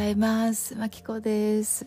[0.00, 0.76] ざいます。
[0.76, 1.86] まきこです。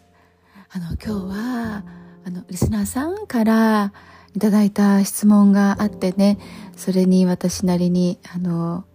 [0.70, 1.84] あの今日は
[2.24, 3.92] あのリスナーさんから
[4.36, 6.38] いただいた質問があってね
[6.78, 8.86] それに私なりにあの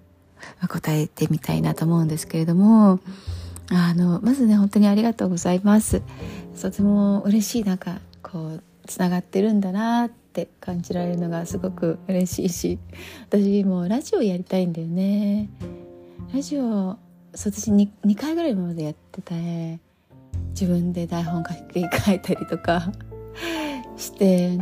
[0.69, 3.01] 答えてみたいなと思うんですけれども
[3.71, 6.01] あのまずね本当にありがとうございます。
[6.61, 12.79] とても嬉しいなんかこうつながってるんだなって感じられるのがすごく嬉しいし
[13.29, 15.49] 私もラジオやりたいんだよね。
[16.33, 16.99] ラジオ
[17.47, 19.79] 私 2, 2回ぐらい今までやってて
[20.51, 22.93] 自分で台本書き換えたりとか
[23.97, 24.59] して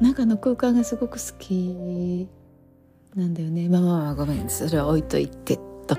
[0.00, 2.28] なんかの空間がすごく好き
[3.16, 3.68] なんだよね。
[3.68, 5.58] まあまあごめんそれは置いといて。
[5.86, 5.96] と。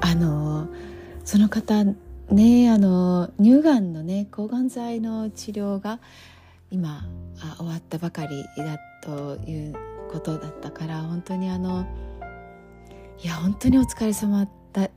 [0.00, 0.68] あの
[1.24, 1.84] その方
[2.30, 5.98] ねあの乳がんのね抗がん剤の治療が
[6.70, 7.04] 今
[7.40, 9.74] あ終わったばかりだという
[10.12, 11.86] ことだったから本当にあの
[13.22, 14.46] いや本当にお疲れ様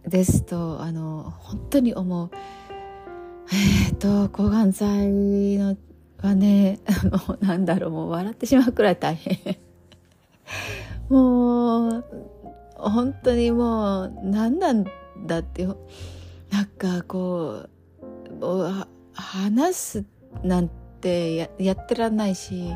[0.07, 2.29] ですとあの本当に思う。
[3.51, 5.77] えっ、ー、と抗がん剤の
[6.21, 6.79] はね
[7.27, 9.57] もうなんだろうもう笑ってしまうくらい大変
[11.09, 12.05] もう
[12.75, 14.85] 本当にもう何なん
[15.25, 17.65] だってなんかこ
[18.41, 20.05] う話す
[20.43, 20.69] なん
[21.01, 22.71] てややってらんないし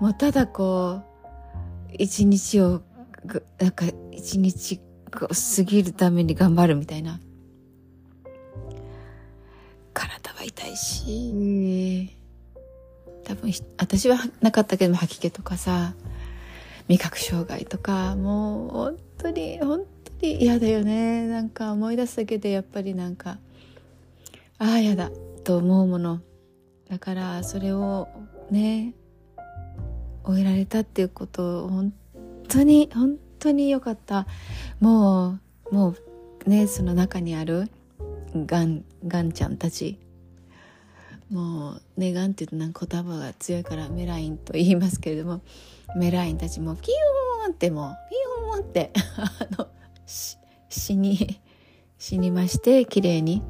[0.00, 2.82] もうただこう一日を
[3.58, 4.80] なんか一日
[5.12, 7.20] 過ぎるために頑張るみたいな。
[9.92, 12.16] 体は痛いし。
[13.24, 15.94] 多分私はなかったけど吐き気とかさ
[16.88, 19.84] 味覚障害とかもう本当に本
[20.20, 21.26] 当に嫌だよね。
[21.28, 23.38] なんか思い出すだけでやっぱりなんか
[24.58, 25.10] ああ嫌だ
[25.44, 26.20] と思うもの。
[26.88, 28.08] だからそれを
[28.50, 28.94] ね
[30.24, 31.92] 終えられたっていうことを本
[32.48, 34.26] 当に本当に良かった。
[34.80, 35.38] も
[35.70, 35.94] うも
[36.46, 37.68] うねその中にある
[38.34, 39.98] がんがんちゃんたち。
[41.30, 45.40] もうねがんって言うとなんか言葉が強いからメラインと言いますけれども
[45.96, 48.16] メラインたちもピヨーンってもうピ
[48.50, 49.68] ヨーンって あの
[50.06, 51.40] 死に
[51.98, 53.42] 死にまして綺麗に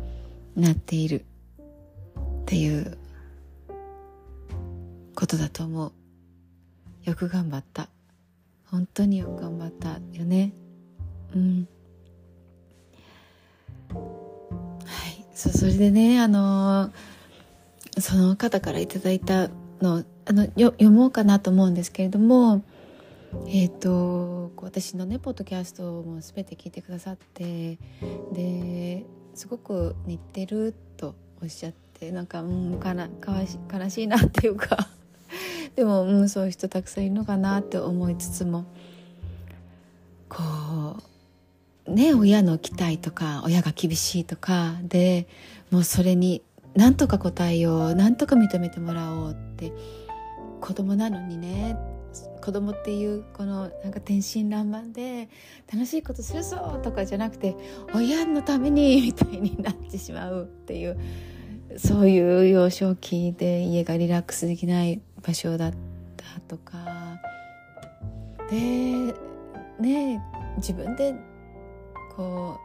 [0.55, 1.25] なっている。
[2.43, 2.99] っていう
[5.15, 5.93] ことだと思う。
[7.05, 7.89] よく頑張った。
[8.73, 10.55] 本当によく頑張ったよね。
[11.35, 11.69] うん。
[13.91, 13.97] は
[15.09, 15.27] い。
[15.35, 16.91] そそれでねあの
[17.99, 19.49] その方からいただいた
[19.83, 22.65] のあのよ読もうかなと思うんですけれども
[23.47, 27.79] えーと、私のねポッドキャストも全て聞いてくださって
[28.33, 34.77] ですごく似てるとおっしゃってなんかうんかなかわし悲しいなっていうか。
[35.77, 38.67] でも、うん、そういう人たくさんいるのかなって思いつつも
[40.29, 40.43] こ
[41.87, 45.27] うね親の期待とか親が厳しいとかで
[45.71, 46.43] もうそれに
[46.75, 49.73] 何とか答えよう何とか認めてもらおうって
[50.61, 51.77] 子供なのにね
[52.43, 55.29] 子供っていうこのなんか天真爛漫で
[55.73, 57.55] 楽しいことするぞとかじゃなくて
[57.95, 60.99] 親のために みたいになってしまうっていう
[61.79, 65.73] そういう幼少期で家がリラックスできない場所だっ
[66.17, 67.21] たとか。
[68.51, 69.15] で
[69.81, 70.23] ね
[70.59, 71.15] 自分で
[72.17, 72.59] こ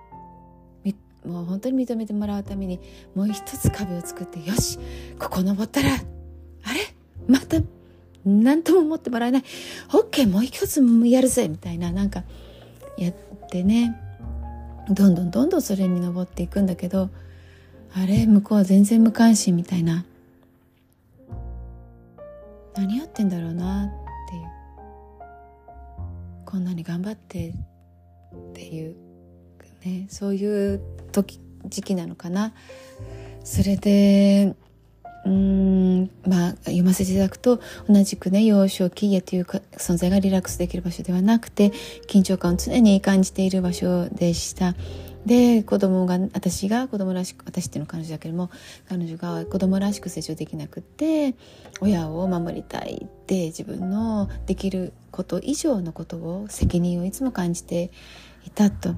[1.24, 2.80] うもう本当に認めてもらうために
[3.16, 4.80] もう一つ壁を作ってよし
[5.20, 6.94] ここ登ったらあれ？
[7.28, 7.58] また
[8.26, 9.44] 何とも思ってもらえない。
[9.90, 12.24] OK もう一つやるぜみたいななんか
[12.98, 13.14] やっ
[13.50, 13.96] てね。
[14.90, 17.10] どんどんどんどんそれに登っていくんだけど
[17.94, 18.26] あれ？
[18.26, 20.06] 向こうは全然無関心みたいな。
[22.78, 24.44] 何やってんだろうなっていう。
[26.46, 27.56] こんなに頑張ってっ
[28.54, 28.96] ていう
[29.84, 32.54] ねそういう時時期なのかな。
[33.44, 34.56] それで
[35.26, 41.72] うんまあ読ませていただくと同じくね幼少期家というか存在がリラックスできる場所ではなくて
[42.08, 44.76] 緊張感を常に感じている場所でした。
[45.28, 48.50] で子供が私が子供らしく私っていうのは彼女だけども
[48.88, 51.36] 彼女が子供らしく成長できなくって
[51.82, 57.92] 親を守りたいって自分のできること以上のことを責任をいつも感じて
[58.46, 58.96] いたと。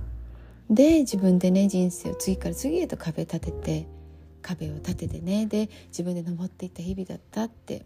[0.69, 3.87] で自分でね人生を次から次へと壁立てて
[4.43, 7.85] 壁を立ててねで自分で登っていった日々だったって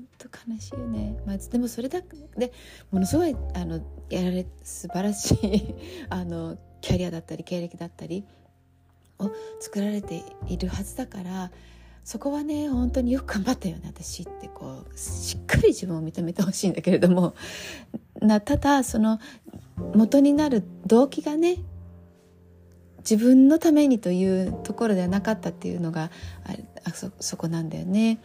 [0.00, 2.00] 本当悲しいよね、まあ、でもそれだ
[2.36, 2.52] で
[2.90, 5.74] ものすごいあのやられ素晴らしい
[6.08, 8.24] あのキャリアだったり経歴だったり
[9.18, 9.30] を
[9.60, 11.50] 作られているはずだから
[12.04, 17.34] そこはね本当によく頑張ったよね私ってこうしっかり自分を認めてほしいんだけれども
[18.20, 19.20] なただその
[19.94, 21.58] 元になる動機がね
[22.98, 26.10] 自分のためにというところではなかったっていうのが
[26.84, 28.18] あそそこなんだよね。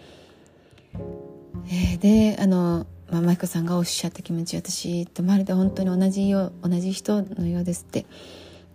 [1.68, 8.06] えー、であの、まあ、舞子さんがおっしゃった気持ち私とまるで本当に同じよう同じ人のようですって。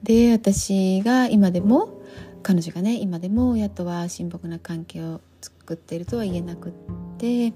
[0.02, 2.00] で私が今でも
[2.42, 6.72] 彼女がね今でも親とは親睦な関係を作っているとは言えなくっ
[7.18, 7.52] て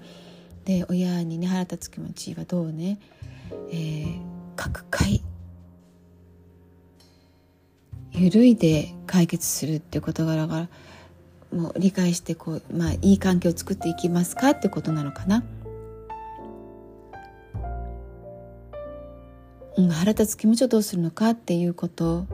[0.64, 2.98] で親にね腹立つ気持ちはどうね、
[3.70, 4.20] えー、
[4.56, 5.22] 各回
[8.12, 10.68] 揺るいで解決するっていう事柄が
[11.54, 15.44] もう理解してこう、まあ、いい関係を作っていきますかってことなのかな。
[19.76, 22.26] うん、腹立つ気持ちをどうするのかっていうこと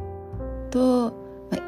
[0.71, 1.13] と、
[1.51, 1.61] まあ、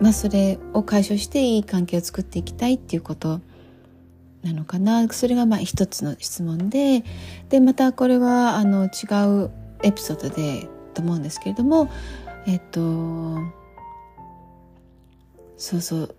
[0.00, 3.40] まあ、それを解消していい関係を作っていきたいっていうこと
[4.42, 7.04] なのかなそれがまあ一つの質問で
[7.48, 9.50] でまたこれはあの違う
[9.82, 11.90] エピソードでと思うんですけれども
[12.46, 13.38] えっと
[15.56, 16.14] そうそう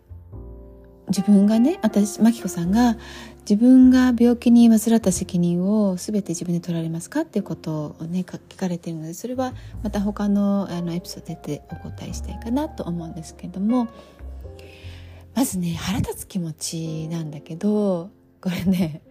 [1.08, 2.98] 自分がね私真紀子さんが
[3.50, 9.54] 自分が病気に患った責任を全て自分で取られますかっていうことをね聞かれているのでそれは
[9.84, 13.88] また他のあのエピソードでお答えしたいかなと思うんですけれども
[15.36, 18.10] まずね腹立つ気持ちなんだけど
[18.42, 19.02] これね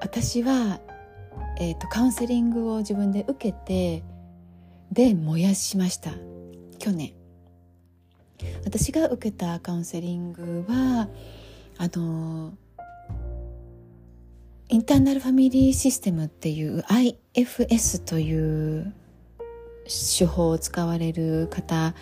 [0.00, 0.80] 私は、
[1.58, 4.02] えーとカウンセリングを自分で受けて
[4.92, 6.10] で燃やしました。
[6.78, 7.21] 去年。
[8.64, 11.08] 私が受けたカウンセリングは
[11.78, 12.52] あの
[14.68, 18.94] インターナルファミリーシステムっていう IFS という
[19.84, 21.94] 手法を使われる方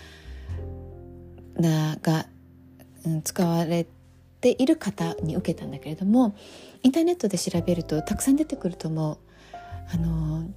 [1.56, 2.26] が、
[3.04, 3.86] うん、使われ
[4.40, 6.36] ている方に受けたんだけれども
[6.82, 9.18] インターネットで調べるとたくさん出てくると思う。
[9.92, 10.48] あの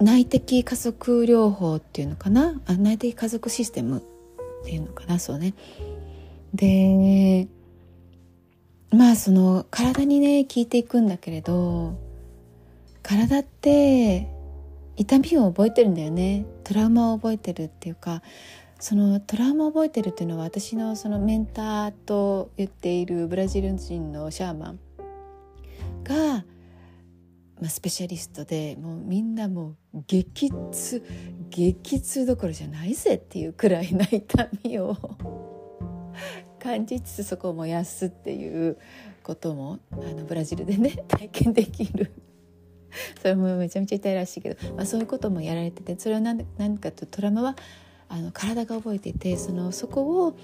[0.00, 2.60] 内的家族療法っていうのかな？
[2.66, 5.18] あ内的家族システムっていうのかな？
[5.18, 5.54] そうね。
[6.52, 7.48] で
[8.90, 11.98] まあその体にね効いていくんだけれど
[13.02, 14.28] 体って
[14.96, 16.46] 痛みを覚えてるんだよね。
[16.62, 18.22] トラウマを覚えてるっていうか
[18.78, 24.78] そのトラウマを覚えてるっていうのは私のそのメンターと言っているブラジル人のシャーマン
[26.04, 26.44] が
[27.60, 31.02] まあ、スペシャリストでもうみんなもう激痛
[31.50, 34.96] 激痛どころじゃないぜっていうくらいな痛みを
[36.58, 38.76] 感じつつそこを燃やすっていう
[39.22, 42.12] こともあのブラジルでね 体験できる。
[43.20, 47.56] それもめちゃめちゃ痛いらしいけど、まあ、そういうこともやられててそれは何何かというとトラウマは
[48.08, 50.36] あの体が覚えていてそのそこを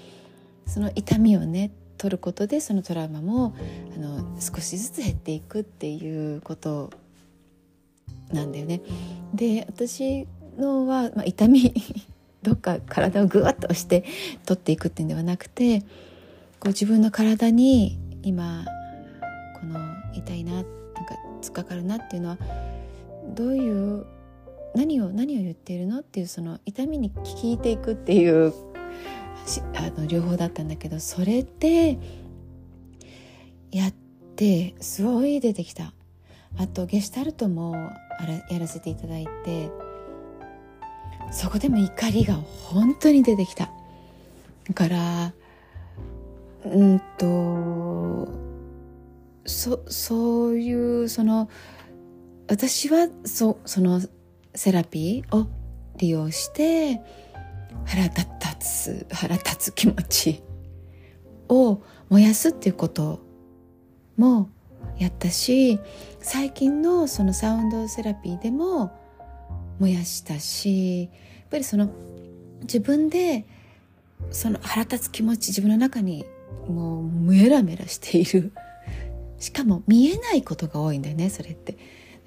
[0.65, 3.55] その痛みをね取ることでそのトラウマも
[3.95, 6.89] あの少しずつ減っていくっていうこと
[8.33, 8.81] なんだよね。
[9.35, 10.27] で私
[10.57, 11.71] のは、まあ、痛み
[12.41, 14.03] どっか体をぐわっと押して
[14.47, 15.85] 取っていくっていうんではなくてこ
[16.65, 18.65] う自分の体に今
[19.59, 19.79] この
[20.15, 20.69] 痛いななんか
[21.39, 22.37] 突っかかるなっていうのは
[23.35, 24.07] どういう
[24.73, 28.70] 何を何を言っているのっていうその痛みに聞いていくっていう
[29.59, 31.97] あの両方だったんだけどそれで
[33.71, 33.93] やっ
[34.35, 35.93] てすごい出てきた。
[36.57, 37.75] あとゲシュタルトも
[38.49, 39.69] やらせていただいて
[41.31, 43.69] そこでも怒りが本当に出てきた。
[44.67, 45.33] だから
[46.65, 48.27] うんと
[49.45, 51.49] そそういうその
[52.47, 54.01] 私はそその
[54.53, 55.47] セラピーを
[55.97, 57.01] 利用して
[57.85, 58.25] 腹立
[58.59, 60.43] つ腹立つ気持ち
[61.49, 63.19] を燃やすっていうこと
[64.17, 64.49] も
[64.97, 65.79] やったし
[66.19, 68.91] 最近のそのサウンドセラピーでも
[69.79, 71.11] 燃やしたしやっ
[71.49, 71.89] ぱりその
[72.61, 73.45] 自分で
[74.29, 76.25] その腹立つ気持ち自分の中に
[76.67, 78.53] もうメラメラしている。
[79.39, 81.77] しかも見えないことが多いんだよねそれって。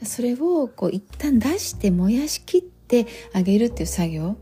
[0.02, 4.36] それをこう一旦出して燃やしきってあげるっていう作業。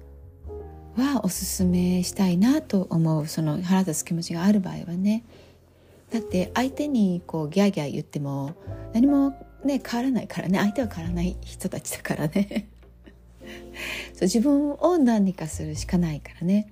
[0.96, 5.24] はおすすめしたいなと思うその腹立つ気持ちがある場合はね。
[6.10, 8.54] だって相手にこうギャーギャー言っても
[8.92, 9.30] 何も
[9.64, 10.58] ね変わらないからね。
[10.58, 12.68] 相手は変わらない人たちだからね。
[14.12, 16.68] そう自分を何かするしかないからね。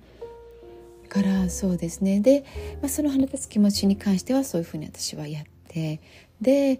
[1.09, 2.21] からそうですね。
[2.21, 2.45] で、
[2.81, 5.99] まあ、その腹立つ気持ちに関してはそういうふうに私はやって。
[6.41, 6.79] で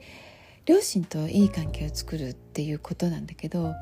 [0.65, 3.73] 両親といい関係を作るっていうことなんだけど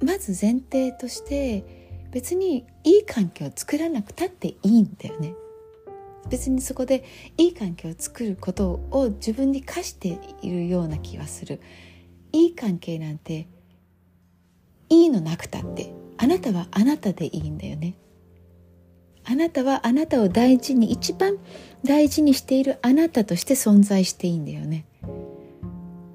[0.00, 1.75] まず前提として
[2.16, 5.34] 別にいい関係を作らなくたっていいんだよね。
[6.30, 7.04] 別にそこで
[7.36, 11.60] いい環境を作ることを自分に課しているような気はする。
[12.32, 13.48] いい関係なんて
[14.88, 17.98] いいのなくたってあなたはあなたでいいんだよね。
[19.24, 21.36] あなたはあなたを大事に一番
[21.84, 24.86] 大事にしているあなたとして存在していいんだよね。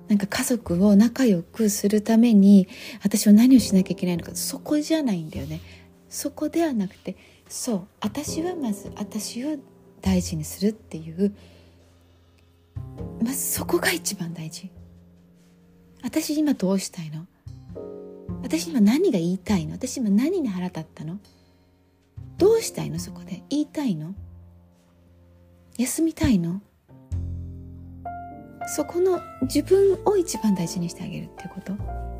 [0.08, 2.68] なんか家族を仲良くするために
[3.04, 5.62] 私は何をしなきゃいけないのかそこじゃないんだよね。
[6.12, 7.16] そこではなくて
[7.48, 9.58] そう私はまず私を
[10.02, 11.34] 大事にするっていう
[13.24, 14.70] まずそこが一番大事。
[16.04, 17.26] 私今どうしたいの？
[18.42, 19.74] 私今何が言いたいの？
[19.74, 21.20] 私今何に腹立ったの？
[22.38, 23.00] どうしたいの？
[23.00, 23.44] そこで。
[23.50, 24.16] 言いたいの？
[25.78, 26.62] 休みたいの？
[28.76, 32.11] そこの自分を一番大事にしてあげるっていうこと。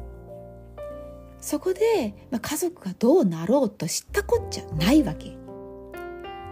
[1.42, 5.36] そこで、まあ、家族がどうなろうと知ったこっちゃないわけ。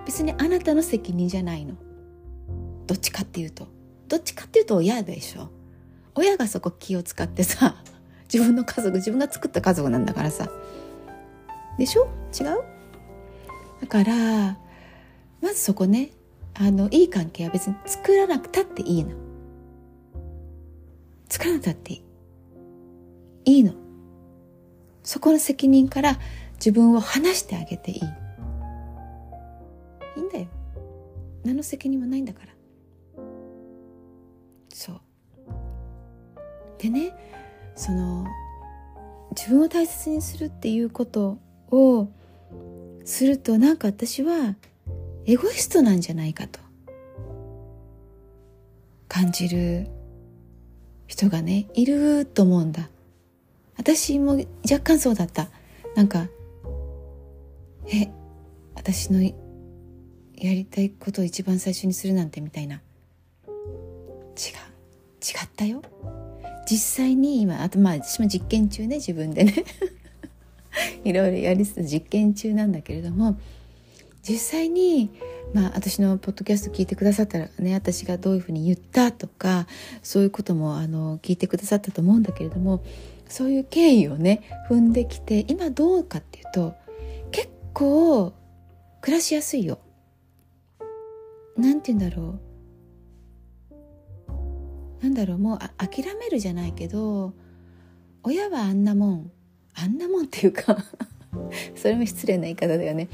[0.05, 1.75] 別にあなたの責任じゃないの。
[2.87, 3.67] どっちかっていうと。
[4.07, 5.49] どっちかっていうと親でしょ。
[6.15, 7.75] 親がそこ気を使ってさ
[8.33, 10.49] 自分の家族自分が作った家族なんだからさ。
[11.77, 12.07] でしょ？
[12.37, 12.63] 違う？
[13.81, 14.57] だから
[15.41, 16.09] まずそこね
[16.55, 19.11] あのいい関係は別に作らなくたっていいの。
[21.29, 22.03] 作らなくたっていい。
[23.45, 23.73] いいの。
[25.09, 26.19] そこの責任から
[26.57, 27.97] 自分を離してあげていい。
[27.97, 28.03] い
[30.19, 30.45] いんだよ。
[31.43, 32.53] 何の責任もないんだから。
[34.71, 35.01] そう。
[36.77, 37.11] でね
[37.75, 38.23] その
[39.35, 41.39] 自分を大切にするっていうこと
[41.71, 42.07] を
[43.03, 44.57] するとなんか私は
[45.25, 46.59] エゴイストなんじゃないかと。
[49.07, 49.87] 感じる
[51.07, 52.91] 人がねいると思うんだ。
[53.79, 54.37] 私も
[54.69, 55.47] 若干そうだった。
[55.95, 56.27] なんか
[57.87, 58.11] え
[58.75, 59.31] 私のや
[60.35, 62.75] りたいことを一番最初にするなんてみたいな。
[62.75, 62.81] 違う。
[63.47, 65.81] 違ったよ。
[66.69, 69.53] 実際に今あとまあ私も実験中ね自分でね。
[71.05, 73.39] いろいろやりつつ実験中なんだけれども
[74.21, 75.09] 実際に
[75.53, 79.67] まあ私のポッドキャスト聞いてくださったらね私がどういうふうに言ったとか
[80.03, 82.83] そういうこともあの聞いてくださったと思うんだけれども
[83.29, 86.73] そういう経緯をね踏んできて今どうかっていうと
[87.31, 88.33] 結構
[89.01, 89.79] 暮らしやすいよ。
[91.55, 92.39] なんて言うんだろ
[95.01, 95.03] う。
[95.03, 97.33] なんだろうもうあ諦めるじゃないけど
[98.23, 99.31] 親はあんなもん
[99.75, 100.77] あんなもんっていうか
[101.75, 103.07] それも失礼な言い方だよね。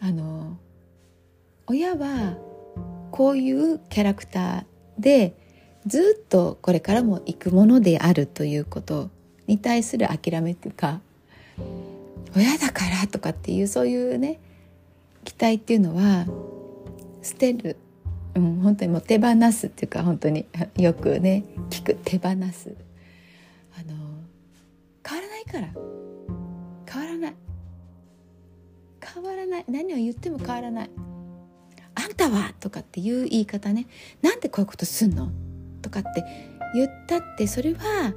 [0.00, 0.56] あの
[1.66, 2.38] 親は
[3.10, 5.34] こういうキャラクターで
[5.86, 9.10] ずっとこれからも行くものであるということ。
[9.46, 11.00] に対する諦めっていうか
[12.36, 14.40] 親だからとかっていうそういうね
[15.24, 16.26] 期待っていうのは
[17.22, 17.76] 捨てる。
[18.34, 20.46] うん、本当にもう手放すっていうか本当に
[20.76, 21.98] よくね聞く。
[22.04, 22.74] 手放す。
[23.78, 23.94] あの
[25.06, 25.68] 変わらないから。
[26.90, 27.34] 変わらない。
[29.14, 29.64] 変わらない。
[29.68, 30.90] 何を言っても変わらない。
[31.94, 33.86] あんたはとかっていう言い方ね。
[34.22, 35.30] なんでこういうことすんの
[35.82, 36.24] とかって
[36.74, 38.14] 言ったってそれは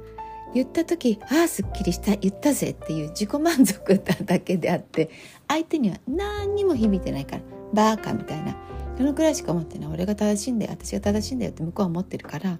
[0.54, 5.10] 言った時ああすっきりした言ったぜっていう自己満足だけであって
[5.48, 8.56] 相手には何にも響いてないからバーカみたいな
[8.96, 9.90] そのくらいしか思ってない。
[9.92, 12.58] 俺が正しいんだよ私が正しいんだよって向こうは思ってるから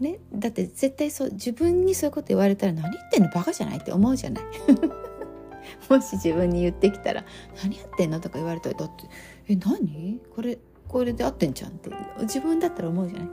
[0.00, 4.44] ねだって絶対そう自分にそういうこと言われたら何言ってんのバカじゃないって思うじゃない。
[5.88, 7.24] もし自分に言ってきたら
[7.62, 9.04] 「何やってんの?」とか言われたら「だって
[9.48, 10.20] え何？
[10.34, 11.90] これこれで合ってんじゃん」って
[12.22, 13.28] 自分だったら思うじゃない。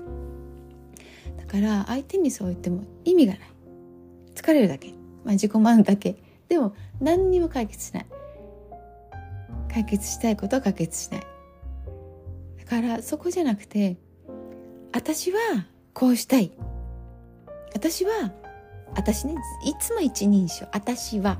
[1.37, 3.41] だから相手にそう言っても意味がない。
[4.35, 4.89] 疲れるだけ、
[5.23, 6.15] まあ、自己満だけ。
[6.47, 8.05] でも何にも解決しない。
[9.71, 11.21] 解決したいことは解決しない。
[12.59, 13.97] だからそこじゃなくて
[14.93, 15.39] 私は
[15.93, 16.51] こうしたい。
[17.73, 18.31] 私は
[18.95, 19.35] 私ね。
[19.65, 20.67] いつも一人称。
[20.73, 21.39] 私は。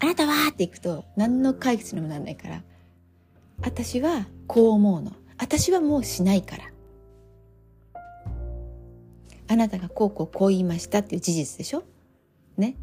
[0.00, 2.62] あなたはっていくと何の解決にもならないから。
[3.62, 5.12] 私はこう思うの。
[5.38, 6.71] 私はもうしないから。
[9.52, 11.84] あなたがこうこうこう言いましたっていう事実でしょ？
[12.56, 12.76] ね？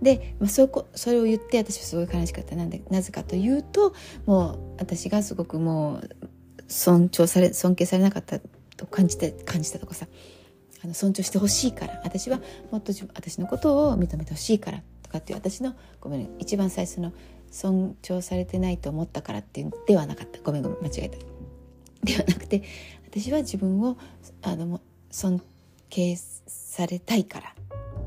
[0.00, 2.56] で、まあ、そこそれを言って私はすごい悲しかった。
[2.56, 6.10] なんでなぜかというともう私がすごくもう
[6.66, 8.40] 尊重され尊敬されなかった
[8.76, 10.06] と感じて感じたとかさ
[10.82, 12.00] あの尊重してほしいから。
[12.04, 12.40] 私は
[12.70, 17.12] もっと私のことを認めてほしいからとかっていう私のごめん一番最初の
[17.50, 20.40] 尊重されてないと思ったからっていうではなかった。
[20.42, 21.18] ごめんごめん間違えた。
[22.02, 22.62] ではなくて
[23.10, 23.96] 私は自分を
[24.42, 25.40] あの尊
[25.94, 27.54] 敬されたいから。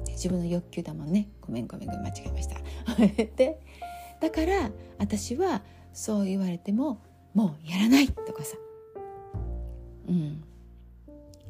[0.09, 1.29] 自分の欲求だもんね。
[1.41, 2.57] ごめんごめんごめん間違えました。
[3.37, 3.59] で
[4.19, 5.61] だから私は
[5.93, 6.97] そう言われても
[7.33, 8.57] もうやらないとかさ。
[10.07, 10.43] うん。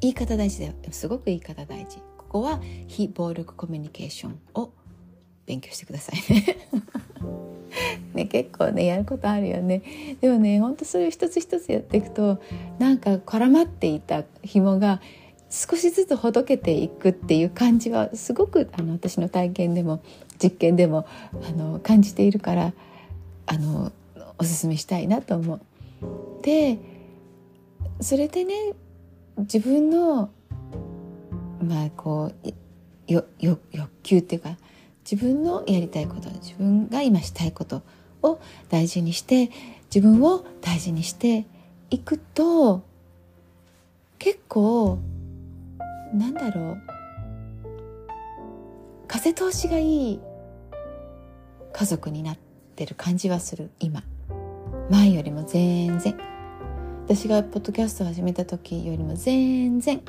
[0.00, 0.74] 言い方大事だよ。
[0.92, 1.98] すごく言い方大事。
[2.16, 4.70] ここは非暴力コミュニケーションを
[5.46, 6.56] 勉強してくださいね。
[8.14, 9.82] ね結構ねやることあるよね。
[10.20, 12.38] でもねほんとそれを一つ一つやっていくと
[12.78, 15.00] なんか絡まっていた紐が
[15.50, 20.02] 少しずつほどけていくっていう感じはすごくあの私の体験でも
[20.42, 21.06] 実験でも
[21.48, 22.72] あの感じているから
[23.46, 23.92] あの
[24.38, 25.60] おすすめしたいなと思う。
[26.42, 26.78] で
[28.00, 28.54] それでね
[29.38, 30.30] 自分の
[31.62, 34.56] まあこうよよ欲求っていうか
[35.10, 37.82] 自分のやりたいこと自分が今したいこと
[38.22, 39.50] を大事にして
[39.92, 41.46] 自分を大事にして
[41.90, 42.82] いくと
[44.18, 44.98] 結構
[46.12, 46.82] なんだろう。
[49.06, 50.20] 風通しがいい
[51.72, 52.38] 家族になっ
[52.76, 54.02] てる感じはする今。
[54.90, 56.16] 前よりも全然。
[57.04, 60.02] 私がポッドキャストを始めた時よりも全然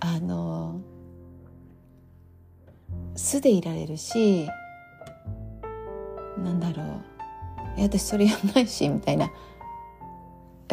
[0.00, 0.80] あの
[3.14, 4.48] 素でいられるし
[6.38, 6.86] なんだろう。
[7.76, 9.30] え私それやんないしみたいな。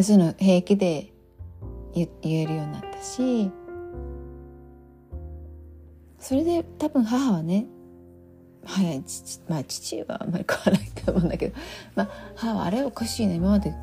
[0.02, 1.12] そういうの平気で
[1.94, 3.52] 言えるようになったし。
[6.20, 7.66] それで多分母はね
[8.66, 11.56] はい父まあ父はあんまり変わらないと思うんだけど、
[11.96, 13.74] まあ、母はあれおかしいな今まで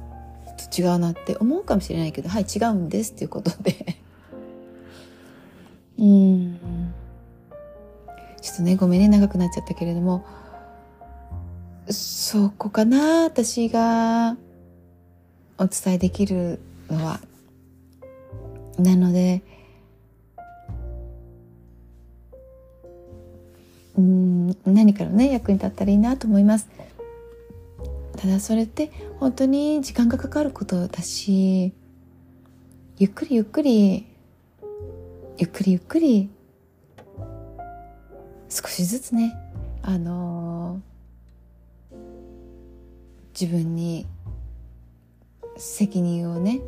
[0.57, 3.97] と違うなって思うかもしれないけどはい違うんですっていうことで。
[5.99, 6.61] うん。
[8.43, 10.25] ちょっとねごめんね長くなっちゃったけれども
[11.88, 14.37] そこかな私が
[15.59, 17.21] お伝えできるのは。
[18.78, 19.43] なので
[23.97, 26.69] うん何かのね役に立ったらいいなと思います。
[28.17, 31.73] ただそれって本当に時間がかかることだし
[32.99, 34.07] ゆっくりゆっくり
[35.38, 36.31] ゆっくりゆっくり
[38.49, 39.35] 少しずつね
[39.83, 41.97] あのー、
[43.38, 44.07] 自分に
[45.59, 46.61] 責任をね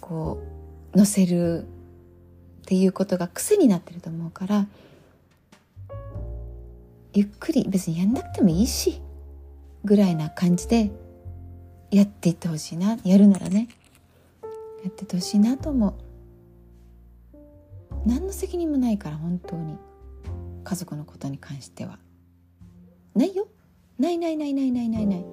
[0.00, 0.42] こ
[0.94, 1.66] う乗せるっ
[2.66, 4.66] ていうことが癖になってると思うから
[7.14, 9.00] ゆっくり別にやんなくてもいいし
[9.84, 10.90] ぐらいな感じで
[11.92, 12.98] やっていってほしいな。
[13.04, 13.68] やるならね。
[14.82, 15.94] やっててほしいなと思う。
[18.04, 19.78] 何の責任もないから本当に。
[20.64, 22.00] 家族のことに関しては。
[23.14, 23.46] ないよ。
[23.98, 25.24] ないないないないないないない。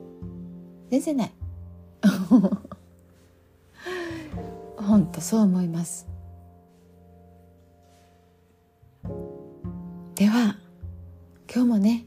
[0.92, 1.32] 全然ない。
[4.78, 6.08] 本当そう思います。
[10.14, 10.58] では
[11.54, 12.06] 今日もね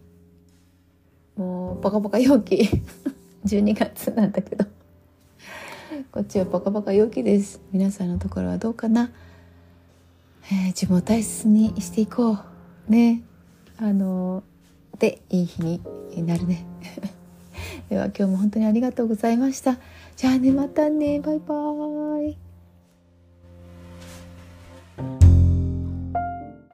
[1.36, 2.56] もうポカポカ陽気。
[3.44, 4.64] 12月なんだけど。
[6.12, 7.60] こっちはポカポカ陽気です。
[7.72, 9.10] 皆さんのところはどうかな、
[10.46, 12.38] えー、自分を大切にしていこう。
[12.88, 13.22] ね。
[13.76, 14.44] あの
[14.98, 15.82] でいい日に
[16.22, 16.64] なるね。
[17.90, 19.78] では今日も本当にありがとうございました。
[20.16, 21.20] じゃあねまたね。
[21.20, 22.43] バイバーイ。